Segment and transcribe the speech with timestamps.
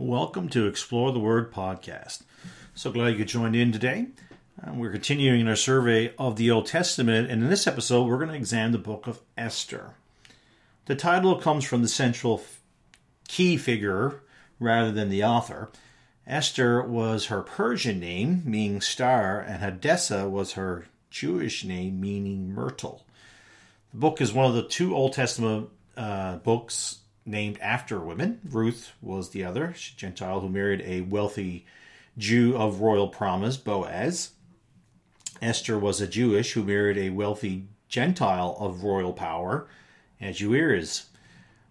[0.00, 2.22] Welcome to Explore the Word podcast.
[2.72, 4.06] So glad you could join in today.
[4.64, 8.28] Uh, we're continuing our survey of the Old Testament, and in this episode, we're going
[8.28, 9.94] to examine the book of Esther.
[10.86, 12.44] The title comes from the central
[13.26, 14.20] key figure
[14.60, 15.68] rather than the author.
[16.28, 23.04] Esther was her Persian name, meaning star, and Hadassah was her Jewish name, meaning myrtle.
[23.90, 26.98] The book is one of the two Old Testament uh, books
[27.28, 28.40] named after women.
[28.48, 31.66] Ruth was the other, Gentile who married a wealthy
[32.16, 34.30] Jew of royal promise, Boaz.
[35.40, 39.68] Esther was a Jewish who married a wealthy Gentile of royal power,
[40.20, 41.06] Ahasuerus.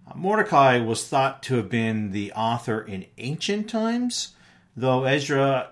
[0.09, 4.35] Uh, Mordecai was thought to have been the author in ancient times,
[4.75, 5.71] though Ezra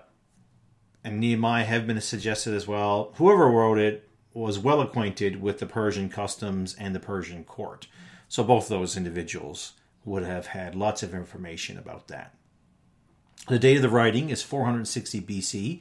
[1.02, 3.12] and Nehemiah have been suggested as well.
[3.16, 7.86] Whoever wrote it was well acquainted with the Persian customs and the Persian court.
[8.28, 9.72] So both those individuals
[10.06, 12.32] would have had lots of information about that.
[13.48, 15.80] The date of the writing is 460 BC.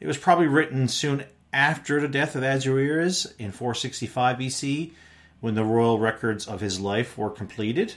[0.00, 4.92] It was probably written soon after the death of Ahasuerus in 465 BC,
[5.40, 7.94] when the royal records of his life were completed.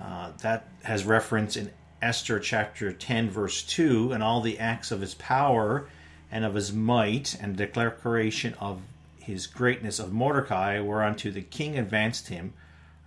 [0.00, 1.70] Uh, that has reference in
[2.02, 5.88] Esther chapter 10, verse 2, and all the acts of his power
[6.30, 8.80] and of his might, and declaration of
[9.18, 12.52] his greatness of Mordecai, whereunto the king advanced him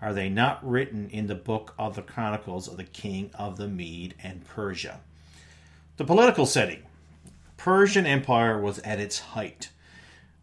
[0.01, 3.67] are they not written in the book of the Chronicles of the king of the
[3.67, 5.01] Mede and Persia?
[5.97, 6.83] The political setting
[7.57, 9.69] Persian Empire was at its height.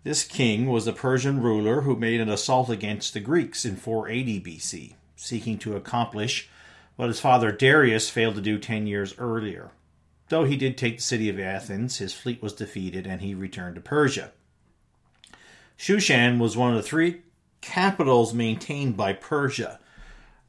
[0.03, 4.41] This king was the Persian ruler who made an assault against the Greeks in 480
[4.41, 6.49] BC, seeking to accomplish
[6.97, 9.71] what his father Darius failed to do 10 years earlier.
[10.29, 13.77] Though he did take the city of Athens, his fleet was defeated and he returned
[13.77, 14.33] to Persia.
[15.79, 17.23] Shushan was one of the three
[17.65, 19.81] capitals maintained by Persia,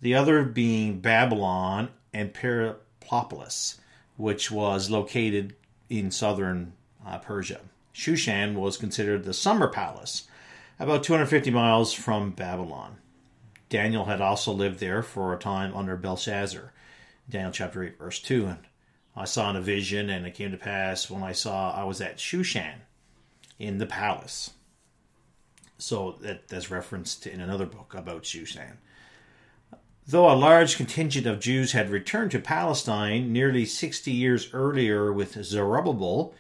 [0.02, 3.80] the other being Babylon and Persepolis,
[4.18, 5.56] which was located
[5.90, 6.74] in southern
[7.06, 7.62] uh, Persia.
[7.94, 10.28] Shushan was considered the summer palace,
[10.78, 12.98] about 250 miles from Babylon.
[13.70, 16.74] Daniel had also lived there for a time under Belshazzar.
[17.30, 18.46] Daniel chapter 8, verse 2.
[18.46, 18.60] And
[19.16, 22.02] I saw in a vision, and it came to pass when I saw I was
[22.02, 22.82] at Shushan
[23.58, 24.52] in the palace.
[25.78, 28.78] So that, that's referenced in another book about Shushan.
[30.08, 35.44] Though a large contingent of Jews had returned to Palestine nearly 60 years earlier with
[35.44, 36.34] Zerubbabel,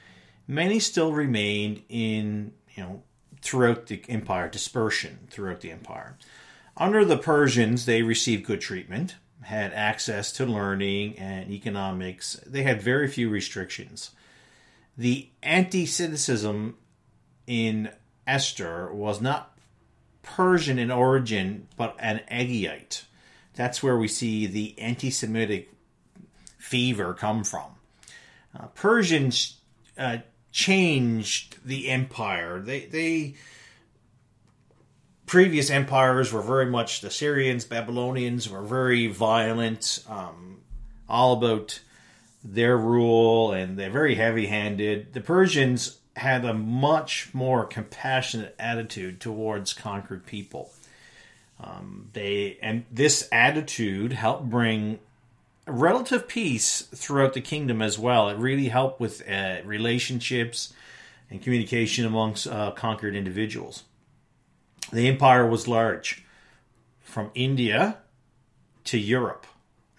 [0.48, 3.04] many still remained in, you know,
[3.42, 6.18] throughout the empire, dispersion throughout the empire.
[6.78, 12.40] Under the Persians, they received good treatment, had access to learning and economics.
[12.46, 14.12] They had very few restrictions.
[14.98, 16.78] The anti Semitism
[17.48, 17.90] in
[18.28, 19.58] Esther was not
[20.22, 23.04] Persian in origin, but an Agagite.
[23.54, 25.70] That's where we see the anti Semitic
[26.58, 27.72] fever come from.
[28.58, 29.58] Uh, Persians
[29.98, 30.18] uh,
[30.52, 32.60] changed the empire.
[32.60, 33.36] They, they
[35.26, 40.62] previous empires were very much the Assyrians, Babylonians were very violent, um,
[41.08, 41.80] all about
[42.44, 45.14] their rule, and they're very heavy handed.
[45.14, 50.72] The Persians had a much more compassionate attitude towards conquered people.
[51.60, 55.00] Um, they and this attitude helped bring
[55.68, 58.30] relative peace throughout the kingdom as well.
[58.30, 60.74] It really helped with uh, relationships
[61.30, 63.84] and communication amongst uh, conquered individuals.
[64.94, 66.24] The empire was large,
[67.02, 67.98] from India
[68.86, 69.48] to Europe.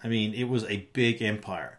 [0.05, 1.79] I mean, it was a big empire.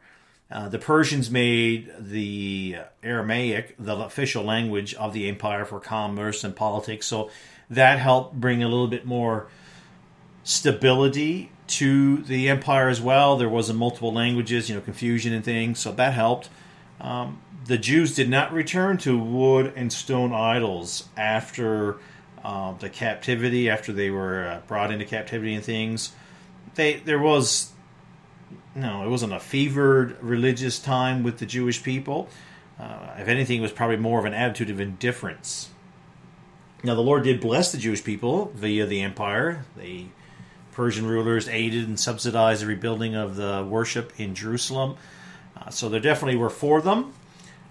[0.49, 6.55] Uh, the Persians made the Aramaic the official language of the empire for commerce and
[6.55, 7.29] politics, so
[7.69, 9.47] that helped bring a little bit more
[10.43, 13.35] stability to the empire as well.
[13.35, 16.49] There was a multiple languages, you know, confusion and things, so that helped.
[17.01, 21.97] Um, the Jews did not return to wood and stone idols after
[22.43, 26.13] uh, the captivity, after they were uh, brought into captivity and things.
[26.75, 27.73] They there was
[28.75, 32.29] no, it wasn't a fevered religious time with the Jewish people.
[32.79, 35.69] Uh, if anything, it was probably more of an attitude of indifference.
[36.83, 39.65] Now, the Lord did bless the Jewish people via the empire.
[39.75, 40.05] The
[40.73, 44.95] Persian rulers aided and subsidized the rebuilding of the worship in Jerusalem.
[45.59, 47.13] Uh, so there definitely were for them.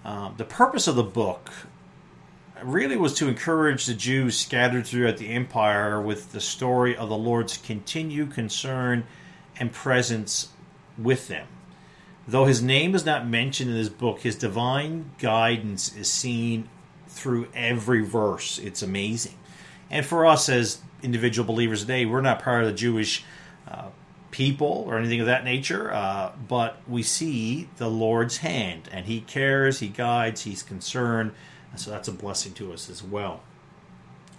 [0.05, 1.50] Uh, the purpose of the book
[2.62, 7.17] really was to encourage the Jews scattered throughout the empire with the story of the
[7.17, 9.05] Lord's continued concern
[9.58, 10.49] and presence
[10.98, 11.46] with them.
[12.28, 16.69] Though his name is not mentioned in this book, his divine guidance is seen
[17.08, 18.58] through every verse.
[18.58, 19.34] It's amazing.
[19.90, 23.25] And for us as individual believers today, we're not part of the Jewish
[23.69, 23.88] uh,
[24.31, 29.20] people or anything of that nature, uh, but we see the Lord's hand, and He
[29.20, 31.32] cares, He guides, He's concerned,
[31.70, 33.40] and so that's a blessing to us as well.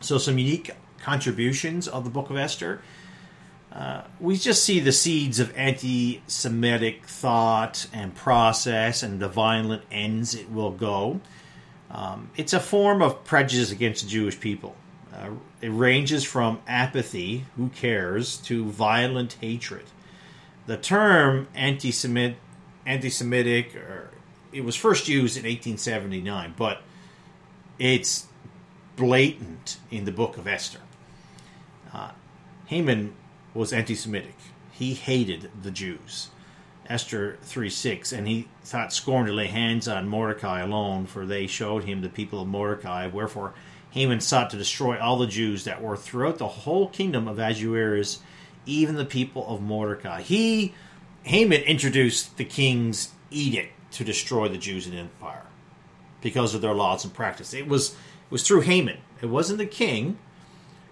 [0.01, 2.81] So, some unique contributions of the Book of Esther.
[3.71, 9.83] Uh, we just see the seeds of anti Semitic thought and process and the violent
[9.91, 11.19] ends it will go.
[11.91, 14.75] Um, it's a form of prejudice against the Jewish people.
[15.13, 15.31] Uh,
[15.61, 19.85] it ranges from apathy, who cares, to violent hatred.
[20.65, 22.37] The term anti-Semitic,
[22.85, 23.73] anti-Semitic,
[24.51, 26.81] it was first used in 1879, but
[27.79, 28.27] it's
[28.95, 30.79] blatant in the Book of Esther.
[31.93, 32.11] Uh,
[32.65, 33.13] Haman
[33.57, 34.35] was anti-Semitic.
[34.71, 36.29] He hated the Jews.
[36.89, 41.47] Esther 3 6, and he thought scorn to lay hands on Mordecai alone, for they
[41.47, 43.07] showed him the people of Mordecai.
[43.07, 43.53] Wherefore
[43.91, 48.19] Haman sought to destroy all the Jews that were throughout the whole kingdom of Ahasuerus,
[48.65, 50.21] even the people of Mordecai.
[50.21, 50.73] He,
[51.23, 55.45] Haman, introduced the king's edict to destroy the Jews in the empire
[56.21, 57.53] because of their laws and practice.
[57.53, 58.97] It was it was through Haman.
[59.21, 60.19] It wasn't the king,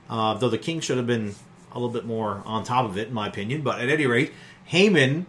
[0.09, 1.35] uh, though the king should have been
[1.75, 3.61] a little bit more on top of it, in my opinion.
[3.61, 4.33] But at any rate,
[4.65, 5.27] Haman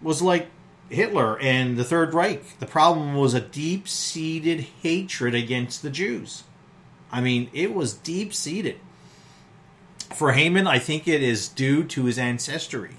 [0.00, 0.48] was like
[0.90, 2.58] Hitler and the Third Reich.
[2.60, 6.44] The problem was a deep seated hatred against the Jews.
[7.10, 8.78] I mean, it was deep seated.
[10.14, 12.96] For Haman, I think it is due to his ancestry.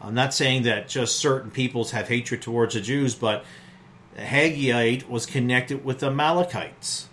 [0.00, 3.44] I'm not saying that just certain peoples have hatred towards the Jews, but
[4.14, 7.08] the Agagite was connected with the Amalekites.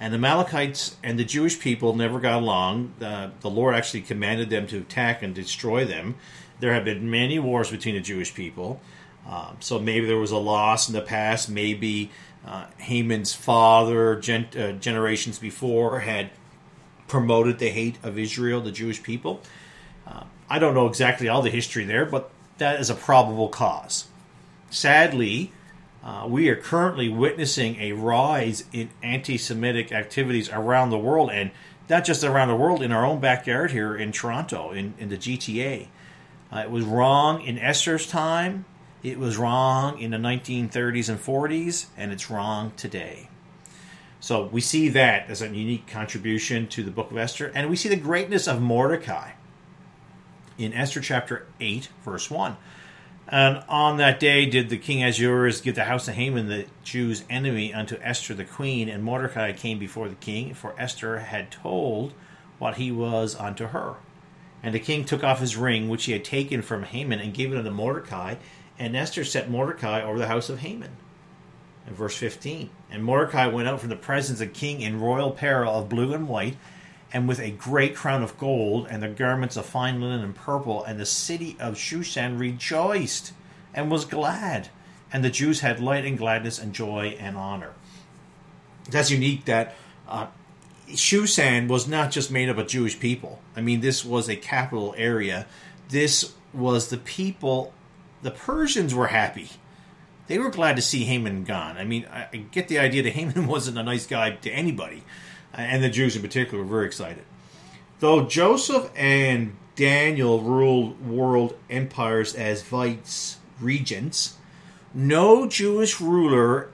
[0.00, 2.94] And the Amalekites and the Jewish people never got along.
[3.00, 6.16] Uh, the Lord actually commanded them to attack and destroy them.
[6.60, 8.80] There have been many wars between the Jewish people.
[9.28, 11.48] Um, so maybe there was a loss in the past.
[11.48, 12.10] Maybe
[12.46, 16.30] uh, Haman's father, gen- uh, generations before, had
[17.08, 19.40] promoted the hate of Israel, the Jewish people.
[20.06, 24.06] Uh, I don't know exactly all the history there, but that is a probable cause.
[24.70, 25.52] Sadly,
[26.04, 31.50] uh, we are currently witnessing a rise in anti Semitic activities around the world, and
[31.88, 35.16] not just around the world, in our own backyard here in Toronto, in, in the
[35.16, 35.88] GTA.
[36.52, 38.66] Uh, it was wrong in Esther's time,
[39.02, 43.30] it was wrong in the 1930s and 40s, and it's wrong today.
[44.20, 47.76] So we see that as a unique contribution to the book of Esther, and we
[47.76, 49.32] see the greatness of Mordecai
[50.58, 52.56] in Esther chapter 8, verse 1.
[53.28, 57.24] And on that day did the king Ahasuerus give the house of Haman, the Jews'
[57.30, 58.88] enemy, unto Esther the queen.
[58.88, 62.12] And Mordecai came before the king, for Esther had told
[62.58, 63.94] what he was unto her.
[64.62, 67.52] And the king took off his ring, which he had taken from Haman, and gave
[67.52, 68.36] it unto Mordecai.
[68.78, 70.90] And Esther set Mordecai over the house of Haman.
[71.86, 72.70] In verse 15.
[72.90, 76.14] And Mordecai went out from the presence of the king in royal apparel of blue
[76.14, 76.56] and white,
[77.14, 80.82] and with a great crown of gold, and the garments of fine linen and purple,
[80.82, 83.32] and the city of Shushan rejoiced
[83.72, 84.68] and was glad,
[85.12, 87.72] and the Jews had light and gladness and joy and honor.
[88.90, 89.76] That's unique that
[90.08, 90.26] uh,
[90.90, 93.40] Shushan was not just made up of Jewish people.
[93.54, 95.46] I mean, this was a capital area.
[95.90, 97.72] This was the people,
[98.22, 99.50] the Persians were happy.
[100.26, 101.76] They were glad to see Haman gone.
[101.76, 105.04] I mean, I get the idea that Haman wasn't a nice guy to anybody
[105.56, 107.24] and the Jews in particular were very excited.
[108.00, 114.36] Though Joseph and Daniel ruled world empires as vice regents,
[114.92, 116.70] no Jewish ruler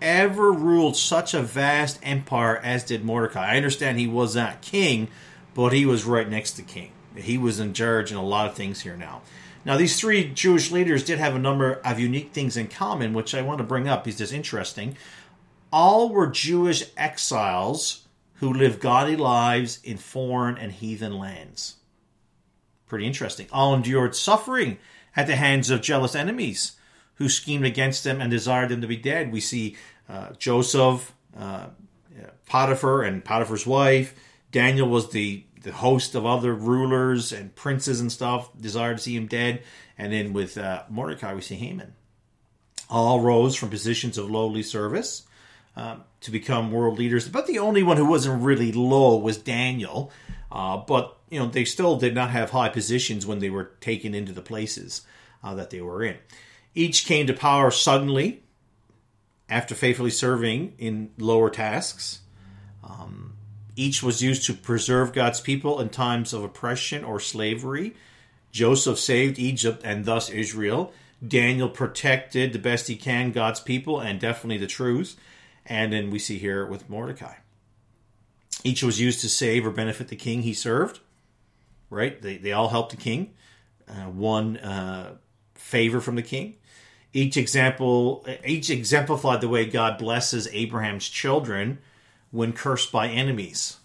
[0.00, 3.52] ever ruled such a vast empire as did Mordecai.
[3.52, 5.08] I understand he was not king,
[5.54, 6.92] but he was right next to king.
[7.14, 9.22] He was in charge in a lot of things here now.
[9.64, 13.32] Now, these three Jewish leaders did have a number of unique things in common, which
[13.32, 14.96] I want to bring up because it's interesting.
[15.72, 21.76] All were Jewish exiles who lived godly lives in foreign and heathen lands.
[22.86, 23.46] Pretty interesting.
[23.52, 24.78] All endured suffering
[25.16, 26.72] at the hands of jealous enemies
[27.14, 29.32] who schemed against them and desired them to be dead.
[29.32, 29.76] We see
[30.08, 31.68] uh, Joseph, uh,
[32.46, 34.14] Potiphar, and Potiphar's wife.
[34.50, 39.16] Daniel was the, the host of other rulers and princes and stuff, desired to see
[39.16, 39.62] him dead.
[39.96, 41.94] And then with uh, Mordecai, we see Haman.
[42.90, 45.22] All rose from positions of lowly service
[45.76, 47.28] um, to become world leaders.
[47.28, 50.12] But the only one who wasn't really low was Daniel.
[50.50, 54.14] Uh, but you know they still did not have high positions when they were taken
[54.14, 55.02] into the places
[55.42, 56.16] uh, that they were in.
[56.74, 58.42] Each came to power suddenly
[59.48, 62.20] after faithfully serving in lower tasks.
[62.84, 63.34] Um,
[63.76, 67.94] each was used to preserve God's people in times of oppression or slavery.
[68.50, 70.92] Joseph saved Egypt and thus Israel.
[71.26, 75.16] Daniel protected the best he can God's people and definitely the truth.
[75.66, 77.34] And then we see here with Mordecai.
[78.64, 81.00] Each was used to save or benefit the king he served,
[81.90, 82.20] right?
[82.20, 83.34] They, they all helped the king.
[83.88, 85.16] uh, won uh,
[85.54, 86.56] favor from the king.
[87.12, 91.78] Each example, each exemplified the way God blesses Abraham's children
[92.30, 93.78] when cursed by enemies.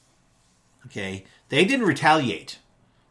[0.85, 2.59] Okay, they didn't retaliate.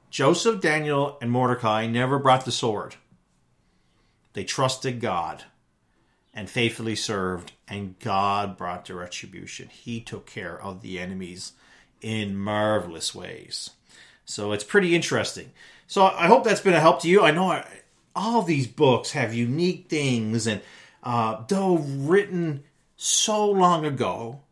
[0.08, 2.94] Joseph, Daniel, and Mordecai never brought the sword.
[4.32, 5.44] They trusted God
[6.36, 9.70] and faithfully served, and God brought the retribution.
[9.70, 11.54] He took care of the enemies
[12.02, 13.70] in marvelous ways.
[14.26, 15.52] So it's pretty interesting.
[15.86, 17.22] So I hope that's been a help to you.
[17.22, 17.66] I know I,
[18.14, 20.60] all these books have unique things, and
[21.02, 22.64] uh, though written
[22.96, 24.42] so long ago,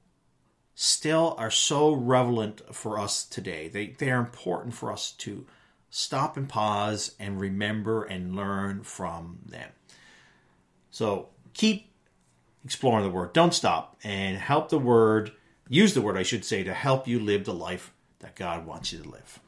[0.75, 3.69] still are so relevant for us today.
[3.69, 5.47] They, they are important for us to
[5.91, 9.71] stop and pause and remember and learn from them.
[10.91, 11.91] So keep
[12.65, 13.33] exploring the Word.
[13.33, 15.33] Don't stop and help the Word,
[15.69, 18.93] use the Word, I should say, to help you live the life that God wants
[18.93, 19.41] you to live.